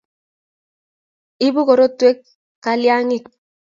Ibu 1.47 1.61
korotwek 1.67 2.17
kalyangik 2.63 3.25